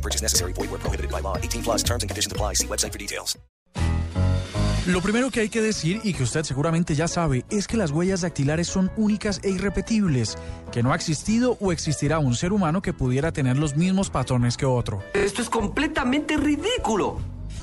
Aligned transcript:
No 0.00 0.02
purchase 0.02 0.22
necessary. 0.22 0.52
Void 0.54 0.70
where 0.70 0.80
prohibited 0.80 1.10
by 1.10 1.20
law. 1.20 1.36
18 1.36 1.62
plus 1.62 1.82
terms 1.82 2.02
and 2.02 2.10
conditions 2.10 2.32
apply. 2.32 2.54
See 2.54 2.66
website 2.66 2.92
for 2.92 2.98
details. 2.98 3.38
Lo 4.86 5.02
primero 5.02 5.30
que 5.30 5.40
hay 5.40 5.50
que 5.50 5.60
decir, 5.60 6.00
y 6.04 6.14
que 6.14 6.22
usted 6.22 6.42
seguramente 6.42 6.94
ya 6.94 7.06
sabe, 7.06 7.44
es 7.50 7.68
que 7.68 7.76
las 7.76 7.90
huellas 7.90 8.22
dactilares 8.22 8.66
son 8.66 8.90
únicas 8.96 9.38
e 9.44 9.50
irrepetibles, 9.50 10.38
que 10.72 10.82
no 10.82 10.92
ha 10.92 10.96
existido 10.96 11.58
o 11.60 11.70
existirá 11.70 12.18
un 12.18 12.34
ser 12.34 12.52
humano 12.54 12.80
que 12.80 12.94
pudiera 12.94 13.30
tener 13.30 13.58
los 13.58 13.76
mismos 13.76 14.08
patrones 14.08 14.56
que 14.56 14.64
otro. 14.64 15.02
Esto 15.12 15.42
es 15.42 15.50
completamente 15.50 16.38
ridículo. 16.38 17.20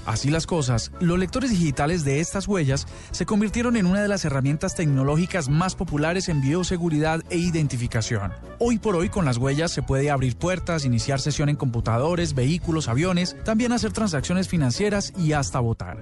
Así 0.07 0.29
las 0.29 0.47
cosas, 0.47 0.93
los 1.02 1.20
lectores 1.20 1.49
digitales 1.49 2.05
de 2.05 2.21
estas 2.21 2.48
huellas 2.48 2.88
se 3.11 3.25
convirtieron 3.25 3.75
en 3.75 3.85
una 3.85 4.02
de 4.02 4.07
las 4.07 4.23
herramientas 4.23 4.73
tecnológicas 4.73 5.49
más 5.49 5.75
populares 5.75 6.29
en 6.29 6.39
bioseguridad 6.39 7.21
e 7.29 7.38
identificación. 7.38 8.31
Hoy 8.57 8.79
por 8.79 8.95
hoy 8.95 9.09
con 9.09 9.25
las 9.25 9.35
huellas 9.35 9.70
se 9.71 9.84
puede 9.84 10.09
abrir 10.09 10.38
puertas, 10.38 10.85
iniciar 10.85 11.20
sesión 11.20 11.49
en 11.49 11.57
computadores, 11.57 12.35
vehículos, 12.35 12.88
aviones, 12.88 13.35
también 13.43 13.73
hacer 13.73 13.91
transacciones 13.91 14.48
financieras 14.48 15.12
y 15.17 15.34
hasta 15.34 15.59
votar. 15.59 16.01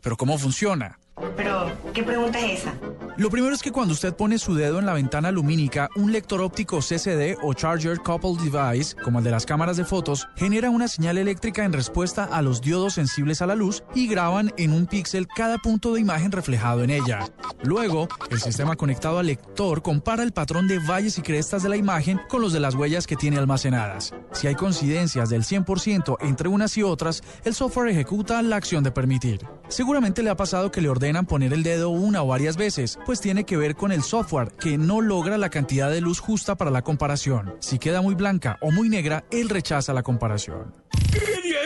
Pero 0.00 0.16
¿cómo 0.16 0.38
funciona? 0.38 1.00
Pero, 1.36 1.72
¿qué 1.92 2.04
pregunta 2.04 2.38
es 2.38 2.60
esa? 2.60 2.74
Lo 3.18 3.28
primero 3.28 3.54
es 3.54 3.60
que 3.60 3.72
cuando 3.72 3.92
usted 3.92 4.16
pone 4.16 4.38
su 4.38 4.54
dedo 4.54 4.78
en 4.78 4.86
la 4.86 4.94
ventana 4.94 5.30
lumínica, 5.30 5.90
un 5.96 6.12
lector 6.12 6.40
óptico 6.40 6.78
CCD 6.78 7.36
o 7.42 7.52
Charger 7.52 7.98
Coupled 7.98 8.50
Device, 8.50 8.96
como 8.96 9.18
el 9.18 9.24
de 9.24 9.30
las 9.30 9.44
cámaras 9.44 9.76
de 9.76 9.84
fotos, 9.84 10.26
genera 10.34 10.70
una 10.70 10.88
señal 10.88 11.18
eléctrica 11.18 11.62
en 11.64 11.74
respuesta 11.74 12.24
a 12.24 12.40
los 12.40 12.62
diodos 12.62 12.94
sensibles 12.94 13.42
a 13.42 13.46
la 13.46 13.54
luz 13.54 13.84
y 13.94 14.08
graban 14.08 14.50
en 14.56 14.72
un 14.72 14.86
píxel 14.86 15.28
cada 15.28 15.58
punto 15.58 15.92
de 15.92 16.00
imagen 16.00 16.32
reflejado 16.32 16.84
en 16.84 16.88
ella. 16.88 17.28
Luego, 17.62 18.08
el 18.30 18.40
sistema 18.40 18.76
conectado 18.76 19.18
al 19.18 19.26
lector 19.26 19.82
compara 19.82 20.22
el 20.22 20.32
patrón 20.32 20.66
de 20.66 20.78
valles 20.78 21.18
y 21.18 21.22
crestas 21.22 21.62
de 21.62 21.68
la 21.68 21.76
imagen 21.76 22.18
con 22.30 22.40
los 22.40 22.54
de 22.54 22.60
las 22.60 22.74
huellas 22.74 23.06
que 23.06 23.16
tiene 23.16 23.36
almacenadas. 23.36 24.14
Si 24.32 24.46
hay 24.46 24.54
coincidencias 24.54 25.28
del 25.28 25.42
100% 25.42 26.16
entre 26.22 26.48
unas 26.48 26.78
y 26.78 26.82
otras, 26.82 27.22
el 27.44 27.54
software 27.54 27.90
ejecuta 27.90 28.40
la 28.40 28.56
acción 28.56 28.82
de 28.82 28.90
permitir. 28.90 29.46
Seguramente 29.68 30.22
le 30.22 30.30
ha 30.30 30.36
pasado 30.36 30.70
que 30.70 30.80
le 30.80 30.88
ordenan 30.88 31.26
poner 31.26 31.52
el 31.52 31.62
dedo 31.62 31.90
una 31.90 32.22
o 32.22 32.26
varias 32.26 32.56
veces, 32.56 32.98
pues 33.04 33.20
tiene 33.20 33.44
que 33.44 33.56
ver 33.56 33.74
con 33.74 33.92
el 33.92 34.02
software, 34.02 34.52
que 34.52 34.78
no 34.78 35.00
logra 35.00 35.38
la 35.38 35.50
cantidad 35.50 35.90
de 35.90 36.00
luz 36.00 36.20
justa 36.20 36.56
para 36.56 36.70
la 36.70 36.82
comparación. 36.82 37.54
Si 37.60 37.78
queda 37.78 38.02
muy 38.02 38.14
blanca 38.14 38.58
o 38.60 38.70
muy 38.70 38.88
negra, 38.88 39.24
él 39.30 39.48
rechaza 39.48 39.92
la 39.92 40.02
comparación. 40.02 40.74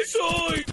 soy! 0.07 0.65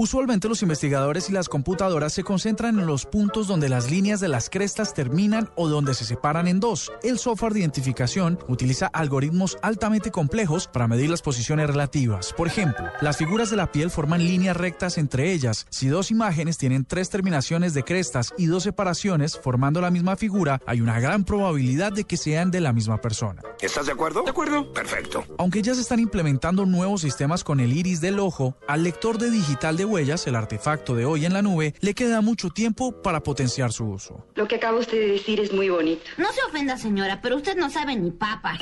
Usualmente 0.00 0.48
los 0.48 0.62
investigadores 0.62 1.28
y 1.28 1.32
las 1.32 1.48
computadoras 1.48 2.12
se 2.12 2.22
concentran 2.22 2.78
en 2.78 2.86
los 2.86 3.04
puntos 3.04 3.48
donde 3.48 3.68
las 3.68 3.90
líneas 3.90 4.20
de 4.20 4.28
las 4.28 4.48
crestas 4.48 4.94
terminan 4.94 5.50
o 5.56 5.68
donde 5.68 5.92
se 5.92 6.04
separan 6.04 6.46
en 6.46 6.60
dos. 6.60 6.92
El 7.02 7.18
software 7.18 7.52
de 7.52 7.58
identificación 7.58 8.38
utiliza 8.46 8.86
algoritmos 8.86 9.58
altamente 9.60 10.12
complejos 10.12 10.68
para 10.68 10.86
medir 10.86 11.10
las 11.10 11.20
posiciones 11.20 11.66
relativas. 11.66 12.32
Por 12.32 12.46
ejemplo, 12.46 12.86
las 13.00 13.16
figuras 13.16 13.50
de 13.50 13.56
la 13.56 13.72
piel 13.72 13.90
forman 13.90 14.22
líneas 14.22 14.56
rectas 14.56 14.98
entre 14.98 15.32
ellas. 15.32 15.66
Si 15.68 15.88
dos 15.88 16.12
imágenes 16.12 16.58
tienen 16.58 16.84
tres 16.84 17.10
terminaciones 17.10 17.74
de 17.74 17.82
crestas 17.82 18.32
y 18.38 18.46
dos 18.46 18.62
separaciones 18.62 19.36
formando 19.36 19.80
la 19.80 19.90
misma 19.90 20.14
figura, 20.14 20.60
hay 20.64 20.80
una 20.80 21.00
gran 21.00 21.24
probabilidad 21.24 21.90
de 21.90 22.04
que 22.04 22.16
sean 22.16 22.52
de 22.52 22.60
la 22.60 22.72
misma 22.72 23.00
persona. 23.00 23.42
¿Estás 23.60 23.86
de 23.86 23.92
acuerdo? 23.92 24.22
De 24.22 24.30
acuerdo. 24.30 24.72
Perfecto. 24.72 25.24
Aunque 25.38 25.60
ya 25.60 25.74
se 25.74 25.80
están 25.80 25.98
implementando 25.98 26.66
nuevos 26.66 27.00
sistemas 27.00 27.42
con 27.42 27.58
el 27.58 27.72
iris 27.72 28.00
del 28.00 28.20
ojo, 28.20 28.56
al 28.68 28.84
lector 28.84 29.18
de 29.18 29.32
digital 29.32 29.76
de 29.76 29.87
huellas, 29.88 30.26
el 30.26 30.36
artefacto 30.36 30.94
de 30.94 31.04
hoy 31.04 31.24
en 31.24 31.32
la 31.32 31.42
nube, 31.42 31.74
le 31.80 31.94
queda 31.94 32.20
mucho 32.20 32.50
tiempo 32.50 33.02
para 33.02 33.22
potenciar 33.22 33.72
su 33.72 33.86
uso. 33.86 34.24
Lo 34.34 34.46
que 34.46 34.56
acaba 34.56 34.78
usted 34.78 34.98
de 34.98 35.08
decir 35.12 35.40
es 35.40 35.52
muy 35.52 35.68
bonito. 35.68 36.02
No 36.16 36.32
se 36.32 36.42
ofenda, 36.48 36.76
señora, 36.76 37.20
pero 37.20 37.36
usted 37.36 37.56
no 37.56 37.70
sabe 37.70 37.96
ni 37.96 38.10
papa. 38.10 38.58